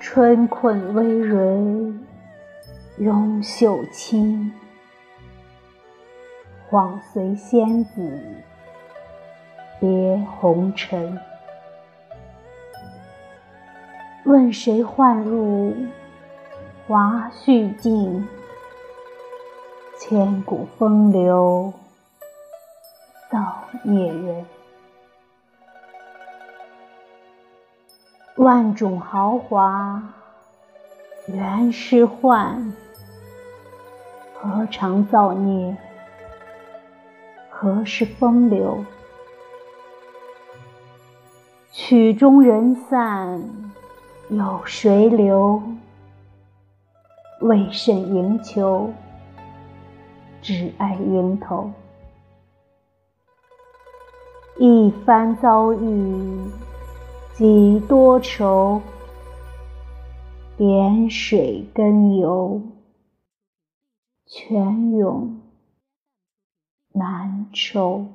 [0.00, 1.92] 春困微蕊，
[2.98, 4.50] 拥秀衾，
[6.70, 8.22] 恍随仙子
[9.80, 11.18] 别红尘。
[14.24, 15.74] 问谁唤入？
[16.86, 18.28] 华胥镜？
[19.98, 21.72] 千古风流
[23.30, 24.44] 造孽人。
[28.36, 30.02] 万种豪华
[31.28, 32.74] 原是幻，
[34.34, 35.74] 何尝造孽？
[37.48, 38.84] 何事风流？
[41.72, 43.42] 曲终人散
[44.28, 45.62] 有谁留？
[47.40, 48.92] 为甚营求？
[50.40, 51.70] 只爱蝇头。
[54.58, 56.50] 一番遭遇。
[57.36, 58.80] 几多愁，
[60.56, 62.62] 点水根油，
[64.24, 65.40] 泉涌
[66.92, 68.06] 难抽。